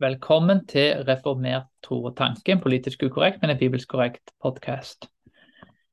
[0.00, 5.10] Velkommen til Reformert tro og tanke, en politisk ukorrekt, men en bibelsk korrekt podkast.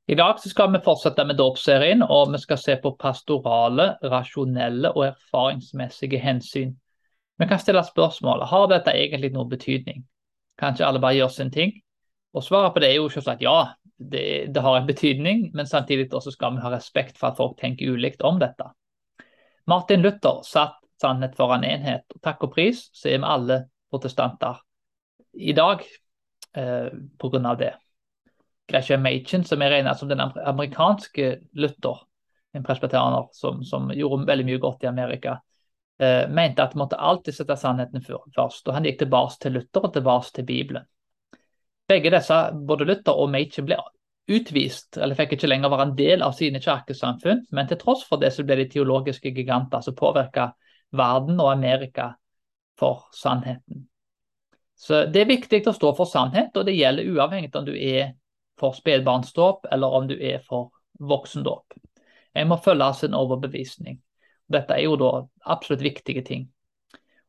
[0.08, 5.10] I dag skal vi fortsette med dåpsserien, og vi skal se på pastorale, rasjonelle og
[5.10, 6.72] erfaringsmessige hensyn.
[7.36, 10.02] Vi kan stille spørsmålet har dette egentlig noen betydning.
[10.56, 11.76] Kan ikke alle bare gjøre sin ting?
[12.32, 13.60] Og svaret på det er jo selvsagt ja,
[14.00, 17.60] det, det har en betydning, men samtidig også skal vi ha respekt for at folk
[17.60, 18.72] tenker ulikt om dette.
[19.68, 24.60] Martin Luther satt sannhet foran enhet, og takk og pris så er vi alle protestanter
[25.38, 25.84] i dag
[26.54, 26.88] eh,
[27.20, 27.56] pga.
[27.56, 27.74] det.
[28.68, 32.02] Gresham Machen, som er regnet som den amerikanske Luther,
[32.54, 35.38] en presbyteraner som, som, gjorde veldig mye godt i Amerika,
[36.00, 38.68] eh, mente at man måtte alltid sette sannheten først.
[38.68, 40.88] og Han gikk tilbake til Luther og tilbake til Bibelen.
[41.88, 43.80] Begge disse, både Luther og Machen, ble
[44.28, 48.20] utvist, eller fikk ikke lenger være en del av sine kirkesamfunn, men til tross for
[48.20, 50.50] det så ble de teologiske giganter som påvirka
[50.92, 52.12] verden og Amerika
[52.80, 53.88] for sannheten.
[54.78, 58.14] Så Det er viktig å stå for sannhet, og det gjelder uavhengig om du er
[58.60, 61.74] for spedbarnsdåp eller om du er for voksendåp.
[62.36, 63.98] En må følge sin overbevisning.
[64.48, 65.12] Dette er jo da
[65.46, 66.48] absolutt viktige ting.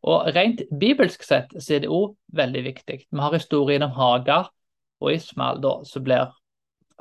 [0.07, 2.99] Og Rent bibelsk sett så er det òg veldig viktig.
[3.11, 4.53] Vi har historien om Hagar
[5.01, 6.31] og Ismael da, som blir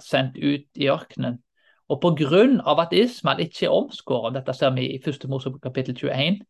[0.01, 1.41] sendt ut i ørkenen.
[1.87, 2.41] Og pga.
[2.81, 5.27] at Ismael ikke er omskåret, dette ser vi i 1.
[5.29, 6.41] Mosebok kapittel 21,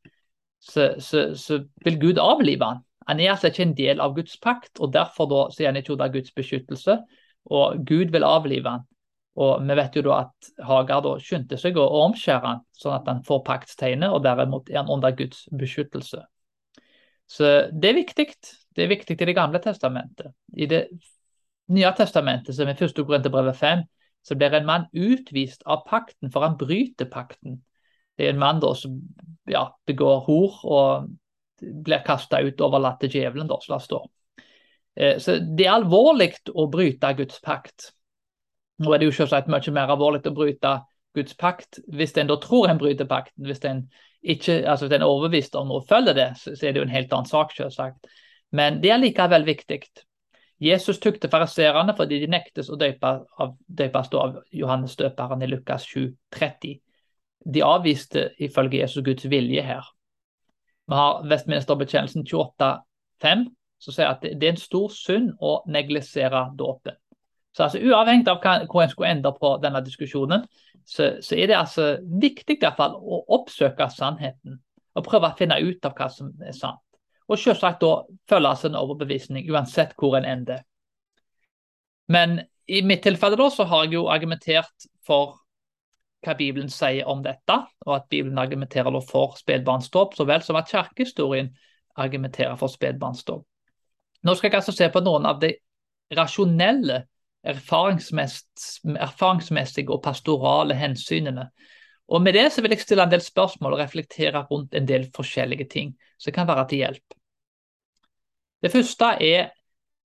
[0.60, 2.84] så, så, så, vil Gud avlive han.
[3.08, 5.80] Han er altså ikke en del av Guds pakt, og derfor da, så er han
[5.80, 6.98] ikke under Guds beskyttelse.
[7.46, 8.88] Og Gud vil avlive han.
[9.38, 13.08] Og vi vet jo da at Hagar da skyndte seg å omskjære han, sånn at
[13.08, 16.24] han får paktstegnet, og derimot er han under Guds beskyttelse.
[17.28, 18.26] Så det er viktig.
[18.76, 20.34] Det er viktig i Det gamle testamentet.
[20.58, 20.88] I Det
[21.68, 23.86] nye testamentet, som er første Korinterbrevet 5,
[24.24, 27.62] så blir en mann utvist av pakten, for han bryter pakten.
[28.18, 28.98] Det er en mann da som
[29.48, 31.10] ja, begår hor og
[31.62, 34.08] blir kasta ut og overlatt til djevelen, da, som det står.
[34.98, 37.92] Eh, så det er alvorlig å bryte Guds pakt.
[38.82, 40.80] Nå er det jo selvsagt mye mer alvorlig å bryte
[41.18, 43.46] Guds pakt hvis en da tror en bryter pakten.
[43.46, 43.86] Hvis en
[44.22, 47.30] ikke, altså er overbevist om å følge det, så er det jo en helt annen
[47.30, 48.10] sak, selvsagt.
[48.58, 49.82] Men det er likevel viktig.
[50.64, 56.10] Jesus tukte fariserene fordi de nektes å døpes av, av Johannes døperen i Lukas 7,
[56.34, 56.80] 30
[57.54, 59.86] de avviste ifølge Jesus Guds vilje her.
[60.88, 63.44] Vi har Vestministerbetjenelsen 28.5,
[63.80, 66.96] som sier at det er en stor synd å neglisere dåpen.
[67.56, 70.46] Så altså, Uavhengig av hvor en skulle endre på denne diskusjonen,
[70.86, 71.88] så, så er det altså
[72.22, 74.60] viktig i hvert fall å oppsøke sannheten.
[74.98, 76.84] Og prøve å finne ut av hva som er sant.
[77.28, 77.92] Og selvsagt da
[78.30, 80.62] følge sin overbevisning, uansett hvor en ender.
[82.08, 85.36] Men i mitt tilfelle da, så har jeg jo argumentert for
[86.28, 87.56] hva Bibelen sier om dette,
[87.86, 91.58] og at Bibelen argumenterer for spedbarnsdåp, så vel som at kirkehistorien
[91.98, 93.46] argumenterer for spedbarnsdåp.
[94.24, 95.54] Nå skal jeg altså se på noen av de
[96.18, 97.04] rasjonelle,
[97.48, 101.46] erfaringsmessige og pastorale hensynene.
[102.08, 105.12] Og Med det så vil jeg stille en del spørsmål og reflektere rundt en del
[105.16, 107.14] forskjellige ting som kan være til hjelp.
[108.64, 109.50] Det første er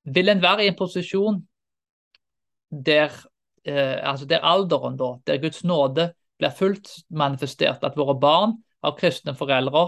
[0.05, 1.49] vil en være i en posisjon
[2.71, 3.11] der
[3.65, 8.97] eh, altså der alderen, da, der Guds nåde blir fullt manifestert, at våre barn av
[8.99, 9.87] kristne foreldre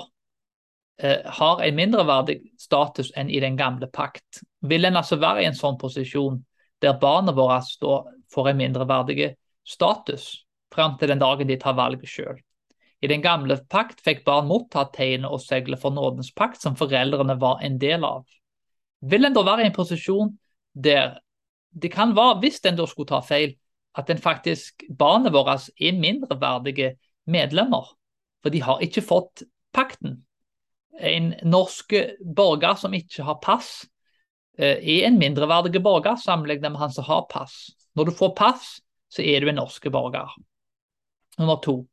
[1.03, 4.43] eh, har en mindreverdig status enn i den gamle pakt.
[4.63, 6.43] Vil en altså være i en sånn posisjon
[6.83, 8.01] der barna våre da
[8.35, 9.35] får en mindreverdig
[9.65, 12.39] status fram til den dagen de tar valget sjøl?
[13.05, 17.37] I den gamle pakt fikk barn motta tegnet og seglet for nådens pakt, som foreldrene
[17.41, 18.25] var en del av.
[19.05, 20.31] Vil en da være i en posisjon
[20.73, 21.19] der
[21.75, 23.57] det kan være, hvis en da skulle ta feil,
[23.95, 26.95] at en faktisk barna våre er mindreverdige
[27.31, 27.93] medlemmer.
[28.43, 29.45] For de har ikke fått
[29.75, 30.23] pakten.
[31.01, 31.95] En norsk
[32.37, 33.87] borger som ikke har pass,
[34.59, 37.73] eh, er en mindreverdig borger sammenlignet med han som har pass.
[37.97, 40.31] Når du får pass, så er du en norsk borger.
[41.39, 41.87] Nummer to.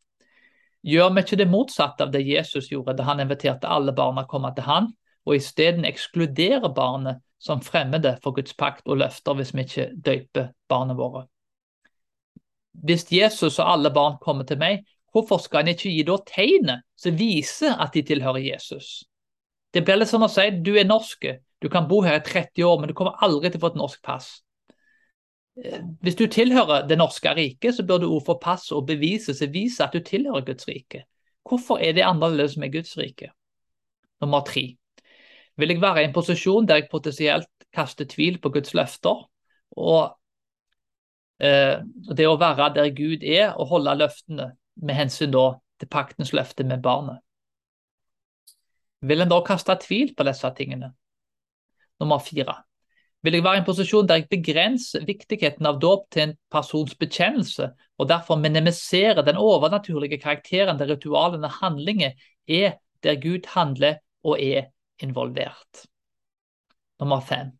[0.84, 4.30] Gjør vi ikke det motsatte av det Jesus gjorde da han inviterte alle barna å
[4.30, 4.88] komme til han,
[5.26, 10.50] og isteden ekskluderer barnet som fremmede for Guds pakt og løfter hvis vi ikke døyper
[10.70, 11.28] barna våre?
[12.74, 16.86] Hvis Jesus og alle barn kommer til meg, hvorfor skal en ikke gi da tegnet
[17.00, 19.04] som viser at de tilhører Jesus?
[19.72, 21.28] Det blir litt som å si du er norsk,
[21.62, 23.80] du kan bo her i 30 år, men du kommer aldri til å få et
[23.80, 24.32] norsk pass.
[25.60, 29.36] Eh, hvis du tilhører det norske riket, så bør du også få pass og bevise
[29.38, 31.06] som viser at du tilhører Guds rike.
[31.48, 33.32] Hvorfor er det annerledes med Guds rike?
[34.22, 34.78] Nummer tre.
[35.58, 39.28] Vil jeg være i en posisjon der jeg potensielt kaster tvil på Guds løfter,
[39.72, 40.18] og
[41.42, 44.52] det å være der Gud er, og holde løftene
[44.82, 45.46] med hensyn da
[45.82, 47.22] til paktens løfte med barnet.
[49.02, 50.92] Vil en da kaste tvil på disse tingene?
[52.02, 52.60] Nummer fire.
[53.22, 56.96] Vil jeg være i en posisjon der jeg begrenser viktigheten av dåp til en persons
[56.98, 62.18] bekjennelse, og derfor minimiserer den overnaturlige karakteren der ritualene handlinger
[62.48, 64.70] er der Gud handler og er
[65.02, 65.86] involvert.
[67.02, 67.54] Nummer fem.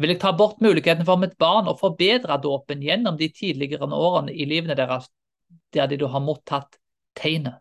[0.00, 4.32] Vil jeg ta bort muligheten for mitt barn å forbedre dåpen gjennom de tidligere årene
[4.32, 5.10] i livene deres,
[5.76, 6.78] der de da har mottatt
[7.18, 7.60] tegnet?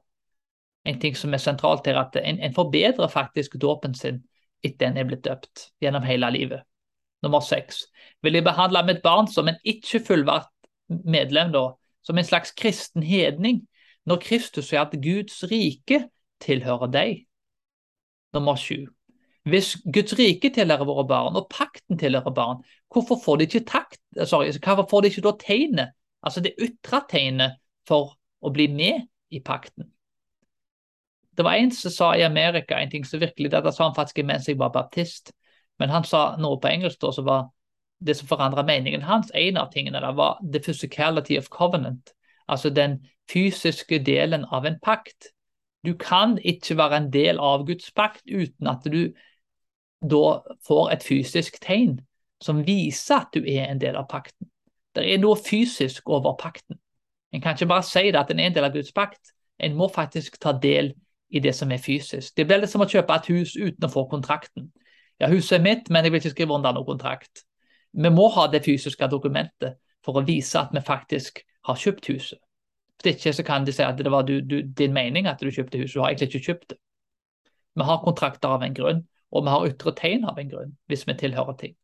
[0.88, 4.21] En ting som er sentralt, her, at en, en forbedrer faktisk dåpen sin
[4.63, 6.63] etter en er blitt døpt gjennom hele livet.
[7.24, 7.83] Nummer seks.
[8.24, 10.47] Vil jeg behandle mitt barn som en ikke fullverdt
[10.88, 11.74] medlem, da,
[12.07, 13.65] som en slags kristen hedning,
[14.07, 16.06] når Kristus sier at Guds rike
[16.39, 17.25] tilhører deg?
[18.33, 18.88] Nummer sju.
[19.47, 24.01] Hvis Guds rike tilhører våre barn, og pakten tilhører barn, hvorfor får de ikke, takt,
[24.25, 27.56] sorry, hvorfor får de ikke da tegnet, altså det ytre tegnet,
[27.88, 29.88] for å bli med i pakten?
[31.39, 34.25] Det var en som sa i Amerika en ting som virkelig Dette sa han faktisk
[34.27, 35.31] mens jeg var baptist,
[35.80, 37.47] men han sa noe på engelsk da, som var
[38.03, 39.31] det som forandra meningen hans.
[39.33, 42.12] En av tingene der var the physicality of covenant,
[42.47, 43.00] altså den
[43.31, 45.31] fysiske delen av en pakt.
[45.86, 49.14] Du kan ikke være en del av Guds pakt uten at du
[50.00, 52.00] da får et fysisk tegn
[52.44, 54.48] som viser at du er en del av pakten.
[54.96, 56.80] Det er noe fysisk over pakten.
[57.31, 59.34] En kan ikke bare si det at en er en del av Guds pakt.
[59.60, 60.94] En må faktisk ta del
[61.30, 62.34] i det som er fysisk.
[62.36, 64.72] Det blir litt som å kjøpe et hus uten å få kontrakten.
[65.20, 67.44] Ja, huset er mitt, men jeg vil ikke skrive under noen kontrakt.
[67.92, 72.40] Vi må ha det fysiske dokumentet for å vise at vi faktisk har kjøpt huset.
[73.00, 75.51] Hvis ikke så kan de si at det var du, du, din mening at du
[75.51, 76.80] kjøpte huset, du har egentlig ikke kjøpt det.
[77.80, 79.06] Vi har kontrakter av en grunn.
[79.31, 81.75] Og vi har ytre tegn av en grunn, hvis vi tilhører ting.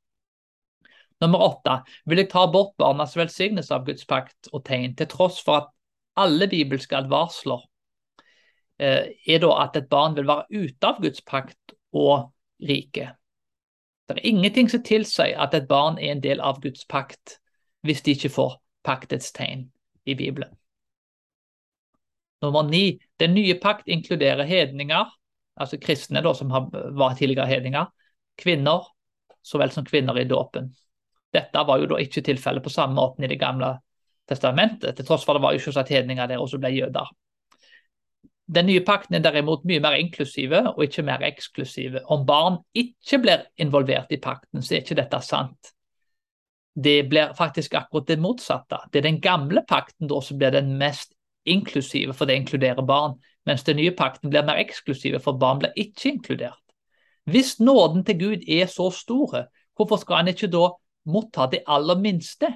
[1.21, 1.77] Nummer åtte.
[2.09, 5.69] Vil jeg ta bort barnas velsignelse av Guds pakt og tegn, til tross for at
[6.19, 7.61] alle bibelske advarsler
[8.79, 12.31] eh, er da at et barn vil være ute av Guds pakt og
[12.65, 13.13] rike.
[14.05, 17.39] Det er ingenting som tilsier at et barn er en del av Guds pakt
[17.85, 19.67] hvis de ikke får paktets tegn
[20.05, 20.49] i Bibelen.
[22.41, 22.99] Nummer ni.
[23.19, 25.11] Den nye pakt inkluderer hedninger,
[25.55, 27.87] altså kristne da, som var tidligere hedninger,
[28.41, 28.89] kvinner
[29.45, 30.71] så vel som kvinner i dåpen.
[31.33, 33.75] Dette var jo da ikke tilfellet på samme måten i Det gamle
[34.27, 37.11] testamentet, til tross for det var jo selvsagt hedninger der også ble jøder.
[38.45, 42.03] Den nye pakten er derimot mye mer inklusive og ikke mer eksklusive.
[42.13, 45.71] Om barn ikke blir involvert i pakten, så er ikke dette sant.
[46.75, 48.83] Det blir faktisk akkurat det motsatte.
[48.91, 51.14] Det er den gamle pakten da som blir den mest
[51.45, 55.75] inklusive, for det inkluderer barn mens den nye pakten blir mer eksklusive, for barn blir
[55.77, 56.61] ikke inkludert.
[57.29, 59.45] Hvis nåden til Gud er så store,
[59.77, 60.71] hvorfor skal han ikke da
[61.05, 62.49] motta de aller minste?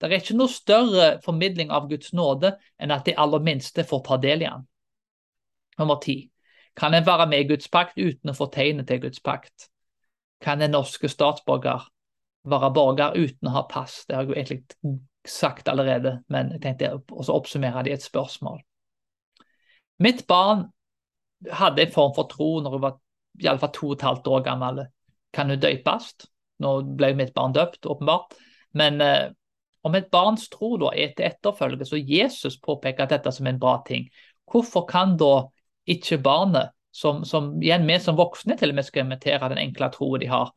[0.00, 4.04] Det er ikke noe større formidling av Guds nåde enn at de aller minste får
[4.06, 4.66] ta del i den.
[5.78, 6.30] Nummer ti.
[6.76, 9.68] Kan en være med i Guds pakt uten å få tegnet til Guds pakt?
[10.40, 11.84] Kan en norske statsborger
[12.48, 14.04] være borger uten å ha pass?
[14.06, 18.04] Det har jeg jo egentlig sagt allerede, men jeg tenkte å oppsummere det i et
[18.04, 18.60] spørsmål.
[20.00, 20.64] Mitt barn
[21.52, 22.96] hadde en form for tro når hun var
[23.40, 24.80] i alle fall to og et halvt år gammel.
[25.32, 26.14] Kan hun døpes?
[26.60, 28.34] Nå ble mitt barn døpt, åpenbart.
[28.76, 29.30] Men eh,
[29.82, 33.78] om et barns tro da er til etterfølge, så Jesus påpeker dette som en bra
[33.86, 34.08] ting,
[34.50, 35.48] hvorfor kan da
[35.88, 39.88] ikke barnet, som, som igjen vi som voksne til og med skal imitere den enkle
[39.94, 40.50] troen de har,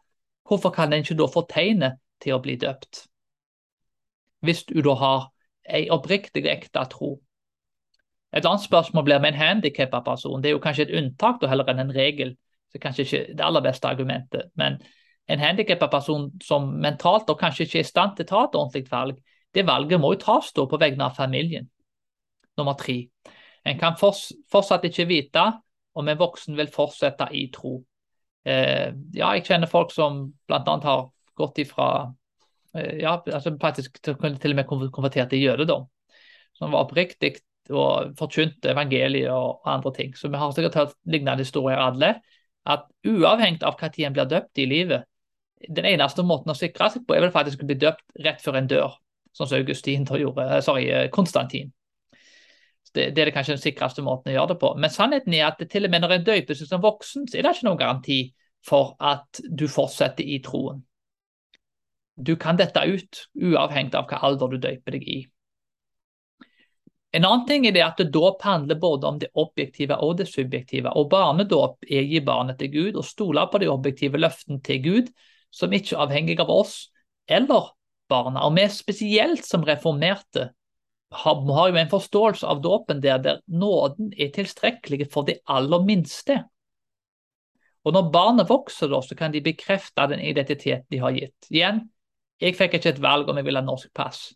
[0.50, 3.06] hvorfor kan den ikke da få tegnet til å bli døpt?
[4.44, 5.30] Hvis du da har
[5.64, 7.16] ei oppriktig ekte tro.
[8.34, 10.42] Et annet spørsmål blir med en handikappa person.
[10.42, 12.36] Det er jo kanskje et unntak da, heller enn en regel.
[12.74, 14.50] Så kanskje ikke det aller beste argumentet.
[14.58, 14.80] Men
[15.30, 18.58] en handikappa person som mentalt og kanskje ikke er i stand til å ta et
[18.60, 19.22] ordentlig valg,
[19.54, 21.70] det valget må jo tas da på vegne av familien.
[22.58, 22.98] Nummer tre.
[23.66, 25.46] En kan fortsatt ikke vite
[25.94, 27.78] om en voksen vil fortsette i tro.
[28.44, 30.60] Eh, ja, jeg kjenner folk som bl.a.
[30.84, 31.06] har
[31.38, 32.10] gått ifra
[32.74, 35.86] ja, altså faktisk til, og med konvertert i jødedom.
[36.58, 37.36] Som var oppriktig
[37.72, 40.18] og forkynte evangeliet og andre ting.
[40.18, 42.16] Så vi har sikkert hørt lignende historier alle.
[42.66, 45.04] At uavhengig av når en blir døpt i livet,
[45.70, 48.60] den eneste måten å sikre seg på, er vel faktisk å bli døpt rett før
[48.60, 48.98] en dør,
[49.36, 51.72] sånn som Augustin gjorde, eh, sorry, eh, Konstantin.
[52.94, 54.74] Det, det, er det kanskje den sikreste måten å gjøre det på.
[54.78, 57.46] Men sannheten er at til og med når en døper seg som voksen, så er
[57.46, 58.20] det ikke noen garanti
[58.64, 60.84] for at du fortsetter i troen.
[62.16, 65.20] Du kan dette ut, uavhengig av hva alder du døper deg i.
[67.14, 70.90] En annen ting er det at dåp handler både om det objektive og det subjektive.
[70.98, 74.82] Og barnedåp er å gi barnet til Gud og stole på de objektive løftene til
[74.82, 75.12] Gud,
[75.54, 76.88] som ikke er avhengig av oss
[77.30, 77.70] eller
[78.10, 78.48] barna.
[78.48, 80.50] Og vi spesielt som reformerte
[81.14, 85.86] har, har jo en forståelse av dåpen der, der nåden er tilstrekkelig for de aller
[85.86, 86.40] minste.
[87.86, 91.52] Og når barnet vokser, da, så kan de bekrefte den identiteten de har gitt.
[91.52, 91.84] Igjen,
[92.42, 94.32] jeg fikk ikke et valg om jeg ville ha norsk pass,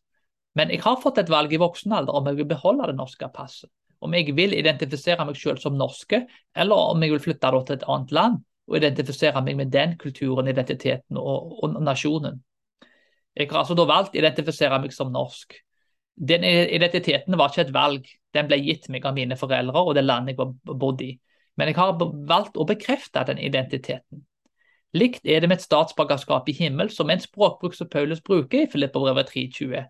[0.57, 3.29] men jeg har fått et valg i voksen alder om jeg vil beholde det norske
[3.33, 3.69] passet.
[4.01, 6.23] Om jeg vil identifisere meg selv som norske,
[6.55, 10.49] eller om jeg vil flytte til et annet land og identifisere meg med den kulturen,
[10.49, 12.41] identiteten og, og nasjonen.
[13.37, 15.55] Jeg har altså da valgt å identifisere meg som norsk.
[16.17, 20.05] Den identiteten var ikke et valg, den ble gitt meg av mine foreldre og det
[20.05, 21.11] landet jeg bodde i.
[21.57, 24.25] Men jeg har valgt å bekrefte den identiteten.
[24.95, 28.69] Likt er det med et statsborgerskap i himmel, som en språkbruk som Paulus bruker i
[28.71, 29.87] Filippabrevet 3.20.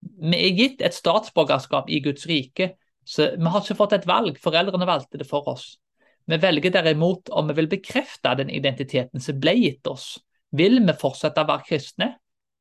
[0.00, 4.38] Vi er gitt et statsborgerskap i Guds rike, så vi har ikke fått et valg.
[4.40, 5.74] Foreldrene valgte det for oss.
[6.30, 10.14] Vi velger derimot om vi vil bekrefte den identiteten som ble gitt oss.
[10.56, 12.12] Vil vi fortsette å være kristne?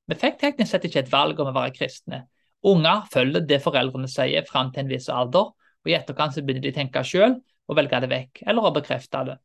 [0.10, 2.24] Vi fikk teknisk sett ikke et valg om å være kristne.
[2.66, 6.66] Unger følger det foreldrene sier fram til en viss alder, og i etterkant så begynner
[6.66, 7.38] de å tenke sjøl
[7.70, 9.38] og velge det vekk, eller å bekrefte det.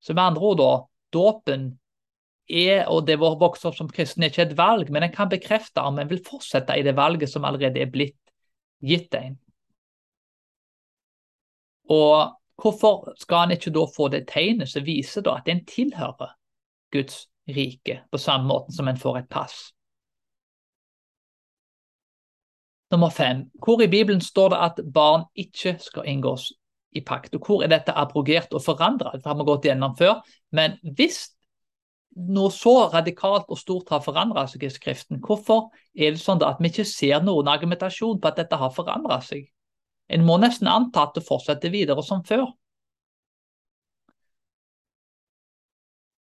[0.00, 0.70] Så med andre ord, da,
[1.12, 1.70] dåpen
[2.50, 5.30] er, og det å vokse opp som kristen er ikke et valg, men en kan
[5.30, 8.18] bekrefte om en vil fortsette i det valget som allerede er blitt
[8.82, 9.38] gitt en.
[11.90, 16.36] Og hvorfor skal en ikke da få det tegnet som viser da at en tilhører
[16.94, 19.70] Guds rike, på samme måte som en får et pass?
[22.90, 23.44] Nummer fem.
[23.62, 26.50] Hvor i Bibelen står det at barn ikke skal inngås
[26.96, 27.34] i pakt?
[27.36, 29.20] Og hvor er dette abrogert og forandret?
[29.20, 30.20] Det har vi gått gjennom før.
[30.56, 31.28] Men hvis
[32.16, 36.58] noe så radikalt og stort har forandret seg i Skriften, hvorfor er det sånn at
[36.60, 39.46] vi ikke ser noen argumentasjon på at dette har forandret seg?
[40.10, 42.48] En må nesten anta at det fortsetter videre som før.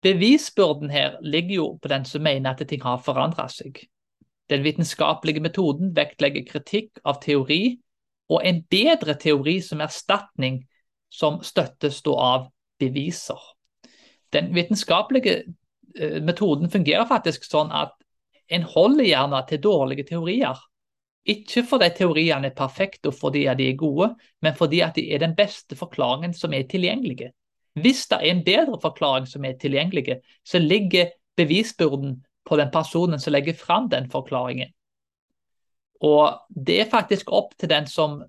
[0.02, 3.78] Bevisbyrden her ligger jo på den som mener at ting har forandret seg.
[4.50, 7.78] Den vitenskapelige metoden vektlegger kritikk av teori
[8.32, 10.62] og en bedre teori som erstatning
[11.12, 12.48] som støttes av
[12.80, 13.40] beviser.
[14.32, 15.34] Den vitenskapelige
[15.98, 17.92] eh, metoden fungerer faktisk sånn at
[18.52, 20.58] en holder gjerne til dårlige teorier.
[21.28, 24.08] Ikke fordi teoriene er perfekte og fordi de er gode,
[24.42, 27.30] men fordi de er den beste forklaringen som er tilgjengelige.
[27.78, 33.20] Hvis det er en bedre forklaring som er tilgjengelig, så ligger bevisbyrden på den personen
[33.20, 34.72] som legger fram den forklaringen.
[36.02, 38.22] Og det er faktisk opp til den som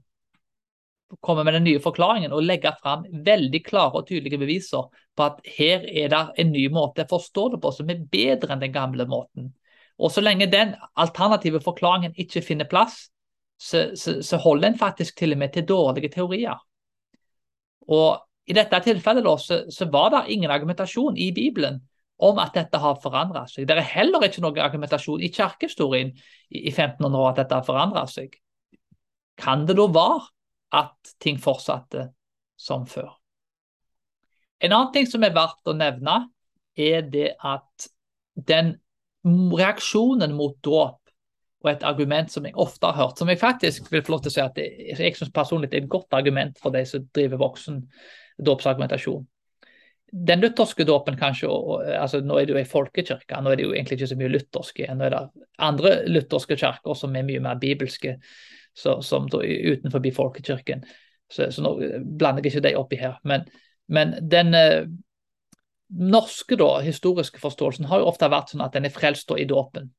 [1.22, 5.42] kommer med den nye forklaringen, å legge fram veldig klare og tydelige beviser på at
[5.58, 8.74] her er det en ny måte å forstå det på som er bedre enn den
[8.74, 9.52] gamle måten.
[10.02, 13.12] Og så lenge den alternative forklaringen ikke finner plass,
[13.62, 16.58] så, så, så holder en faktisk til og med til dårlige teorier.
[17.94, 21.80] Og i dette tilfellet da, så, så var det ingen argumentasjon i Bibelen
[22.24, 23.68] om at dette har forandret seg.
[23.68, 26.14] Det er heller ikke noen argumentasjon i kirkehistorien
[26.50, 28.38] i 1500 år at dette har forandret seg.
[29.40, 30.22] Kan det da være
[30.84, 32.08] at ting fortsatte
[32.60, 33.12] som før?
[34.64, 36.30] En annen ting som er verdt å nevne,
[36.80, 37.90] er det at
[38.34, 38.78] den
[39.24, 41.00] reaksjonen mot dåp
[41.64, 44.32] og et argument som jeg ofte har hørt, som jeg faktisk vil få lov til
[44.32, 47.84] å si at jeg synes personlig er et godt argument for de som driver voksen
[48.44, 49.24] dåpsargumentasjon
[50.14, 53.66] den lutherske dåpen kanskje, og, altså Nå er det jo ei folkekirke, nå er det
[53.66, 54.90] jo egentlig ikke så mye lutherske.
[54.94, 55.22] Nå er det
[55.66, 58.20] andre lutherske kirker som er mye mer bibelske,
[58.78, 60.86] så, som utenfor folkekirken.
[61.32, 61.74] Så, så, nå
[62.20, 63.18] blander jeg ikke de oppi her.
[63.26, 63.48] Men,
[63.90, 64.86] men den eh,
[65.90, 69.90] norske da, historiske forståelsen har jo ofte vært sånn at den er frelst i dåpen.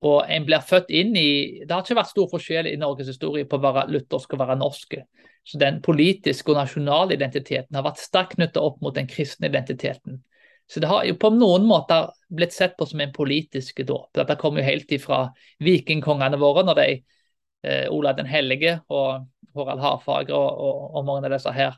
[0.00, 1.30] Og en blir født inn i
[1.60, 4.56] Det har ikke vært stor forskjell i Norges historie på å være luthersk og være
[4.60, 4.96] norsk.
[5.44, 10.22] Så den politiske og nasjonale identiteten har vært sterkt knyttet opp mot den kristne identiteten.
[10.70, 14.12] Så det har jo på noen måter blitt sett på som en politisk dåp.
[14.14, 15.24] Dette kommer jo helt ifra
[15.58, 16.88] vikingkongene våre, når de
[17.66, 19.26] eh, Olav den hellige og
[19.56, 21.74] Horald Hardfagre og, og, og, mange av disse her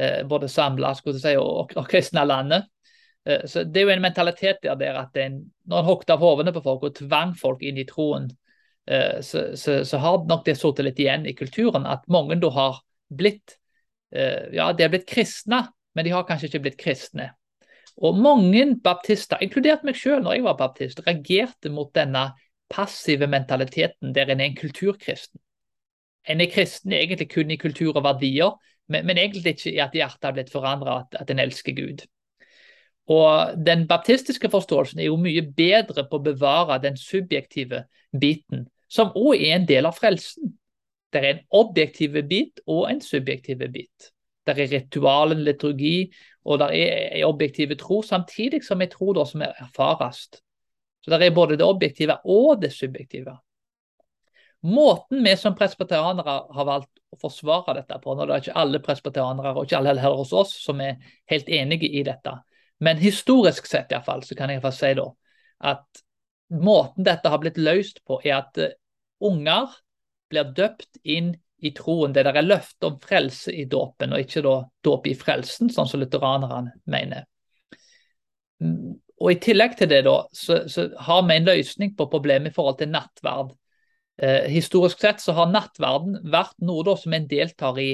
[0.00, 2.70] eh, både samla si, og, og, og kristne landet.
[3.26, 6.24] Eh, så Det er jo en mentalitet der, der at en, når en hogde av
[6.24, 8.30] hodene på folk og tvang folk inn i troen,
[8.86, 12.50] Eh, så, så, så, har nok det sittet litt igjen i kulturen at mange da
[12.52, 13.56] har blitt
[14.12, 15.62] eh, ja, de har blitt kristne,
[15.96, 17.30] men de har kanskje ikke blitt kristne.
[17.96, 22.32] Og mange baptister, inkludert meg selv når jeg var baptist, reagerte mot denne
[22.68, 25.40] passive mentaliteten der en er en kulturkristen.
[26.28, 28.52] En er kristen egentlig kun i kultur og verdier,
[28.88, 32.04] men, men egentlig ikke i at hjertet har blitt forandra, at, at en elsker Gud.
[33.10, 39.12] Og Den baptistiske forståelsen er jo mye bedre på å bevare den subjektive biten som
[39.18, 40.54] òg er en del av frelsen.
[41.12, 44.10] Det er en objektiv bit og en subjektiv bit.
[44.44, 46.10] Det er ritualen, liturgi,
[46.44, 50.42] og det er en objektiv tro, samtidig som en tro som er erfarest.
[51.04, 53.36] Så det er både det objektive og det subjektive.
[54.64, 58.80] Måten vi som presbyterianere har valgt å forsvare dette på, når det er ikke alle
[58.84, 60.96] presbyterianere og ikke alle heller hos oss som er
[61.30, 62.32] helt enige i dette,
[62.84, 65.06] men historisk sett i fall, så kan jeg iallfall si da,
[65.72, 66.04] at
[66.64, 68.74] måten dette har blitt løst på, er at uh,
[69.24, 69.72] unger
[70.32, 71.32] blir døpt inn
[71.64, 72.12] i troen.
[72.12, 75.88] Det der er løfte om frelse i dåpen, og ikke da dåp i frelsen, sånn
[75.88, 77.24] som lutheranerne mener.
[78.60, 82.56] Og I tillegg til det da, så, så har vi en løsning på problemet i
[82.56, 83.54] forhold til nattverd.
[84.22, 87.90] Eh, historisk sett så har nattverden vært noe da som en deltar i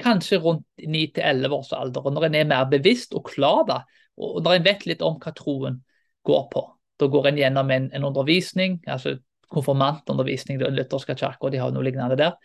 [0.00, 2.06] kanskje rundt 9-11 års alder.
[2.06, 3.80] og Når en er mer bevisst og klar da,
[4.16, 5.80] og når en vet litt om hva troen
[6.24, 6.64] går på.
[7.00, 9.16] Da går en gjennom en, en undervisning, altså
[9.54, 12.36] konfirmantundervisning lutherske kirka, de har noe lignende der.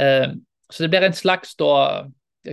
[0.00, 0.32] Eh,
[0.70, 2.04] så det blir en slags da,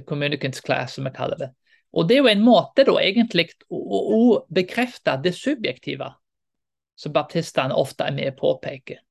[0.07, 1.51] communicants class, som vi kaller det.
[1.91, 6.07] Og Det er jo en måte da egentlig å, å bekrefte det subjektive
[6.95, 9.01] som baptistene ofte er med å påpeke.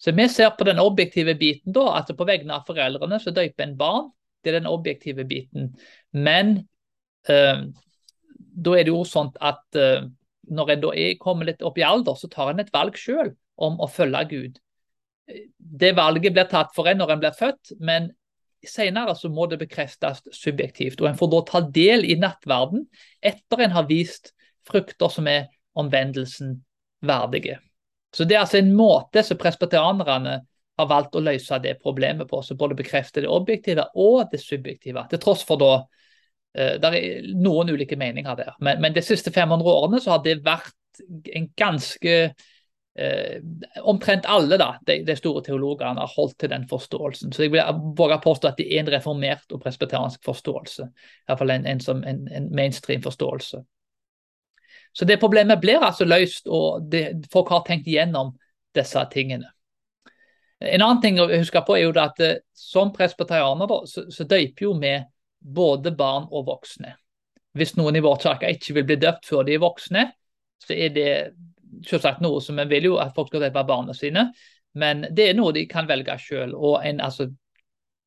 [0.00, 3.68] Så vi ser på den objektive biten da, at på vegne av foreldrene så døyper
[3.68, 4.08] en barn.
[4.44, 5.72] Det er den objektive biten.
[6.12, 6.56] Men
[7.28, 7.64] eh,
[8.36, 10.04] da er det jo sånn at eh,
[10.54, 13.32] når en da er kommet litt opp i alder, så tar en et valg sjøl
[13.64, 14.60] om å følge Gud.
[15.56, 18.10] Det valget blir tatt for en når en blir født, men
[18.68, 21.00] senere så må det bekreftes subjektivt.
[21.00, 22.86] Og en får da ta del i nattverden
[23.24, 24.32] etter en har vist
[24.68, 25.48] frukter som er
[25.78, 26.58] omvendelsen
[27.04, 27.58] verdige.
[28.14, 30.44] Så Det er altså en måte som presbyterianerne
[30.78, 35.06] har valgt å løse det problemet på, som både bekrefter det objektive og det subjektive.
[35.10, 38.56] Til tross for da uh, Det er noen ulike meninger der.
[38.60, 40.74] Men, men de siste 500 årene så har det vært
[41.34, 42.12] en ganske
[42.98, 43.42] eh,
[43.82, 47.32] omtrent alle da, de, de, store teologene har holdt til den forståelsen.
[47.34, 50.88] Så jeg vil våge påstå at det er en reformert og presbyteriansk forståelse.
[51.28, 53.64] Iallfall en, en, en, en mainstream forståelse.
[54.94, 58.36] Så det problemet blir altså løst, og det, folk har tenkt igjennom
[58.74, 59.50] disse tingene.
[60.64, 64.66] En annen ting å huske på er jo at eh, som presbyterianer så, så døyper
[64.66, 64.94] jo vi
[65.44, 66.94] både barn og voksne.
[67.54, 70.08] Hvis noen i vår kirke ikke vil bli døpt før de er voksne,
[70.64, 71.10] så er det
[71.86, 74.28] selvsagt noe som vi vil jo at folk skal døpe barna sine,
[74.80, 76.58] men det er noe de kan velge selv.
[76.82, 77.28] Altså,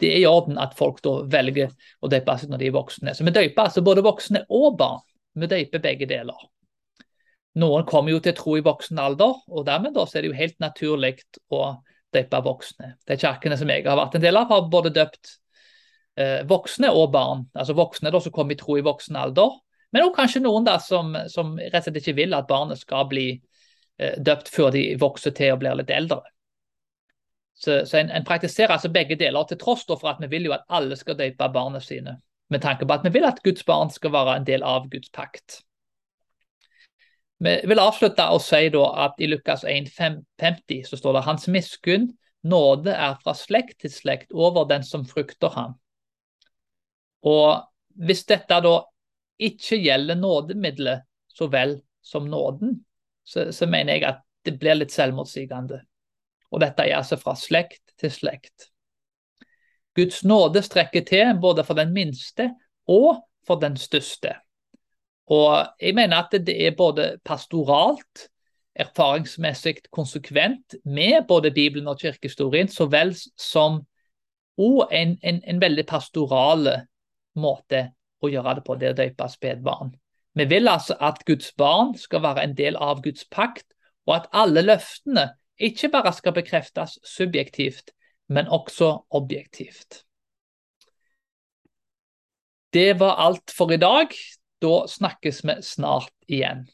[0.01, 1.71] det er i orden at folk da velger
[2.03, 3.15] å døpe seg når de er voksne.
[3.15, 5.03] Så vi døper altså både voksne og barn.
[5.37, 6.47] Vi døper begge deler.
[7.57, 10.37] Noen kommer jo til tro i voksen alder, og dermed da så er det jo
[10.37, 11.15] helt naturlig
[11.53, 11.61] å
[12.15, 12.93] døpe voksne.
[13.07, 15.33] De kirkene som jeg har vært en del av, har både døpt
[16.19, 17.47] eh, voksne og barn.
[17.57, 19.59] Altså voksne da som kommer i tro i voksen alder,
[19.91, 23.07] men også kanskje noen da som, som rett og slett ikke vil at barnet skal
[23.11, 23.29] bli
[23.97, 26.21] Eh, døpt før de vokser til og blir litt eldre.
[27.57, 30.53] Så, så en, en, praktiserer altså begge deler, til tross for at vi vil jo
[30.53, 32.19] at alle skal døpe barna sine.
[32.53, 35.09] Med tanke på at vi vil at Guds barn skal være en del av Guds
[35.09, 35.63] pakt.
[37.37, 42.07] Vi vil avslutte å si at i Lukas 1,50 så står det hans miskunn,
[42.47, 45.75] nåde er fra slekt til slekt over den som frykter ham.
[47.27, 47.67] Og
[48.07, 48.77] hvis dette da
[49.37, 52.79] ikke gjelder nådemiddelet så vel som nåden,
[53.27, 55.81] så, så, mener jeg at det blir litt selvmotsigende.
[56.53, 58.69] Og dette er altså fra slekt til slekt.
[59.97, 62.51] Guds nåde strekker til både for den minste
[62.87, 64.37] og for den største.
[65.27, 68.27] Og jeg mener at det er både pastoralt,
[68.77, 73.81] erfaringsmessig konsekvent med både Bibelen og kirkehistorien, så vel som
[74.57, 76.67] og en, en, en veldig pastoral
[77.37, 77.83] måte
[78.21, 79.91] å gjøre det på, det å døpe spedbarn.
[80.37, 83.65] Vi vil altså at Guds barn skal være en del av Guds pakt,
[84.09, 87.91] og at alle løftene ikke bare skal bekreftes subjektivt,
[88.29, 90.03] men også objektivt.
[92.73, 94.13] Det var alt for i dag.
[94.59, 96.67] Da snakkes vi snart igjen.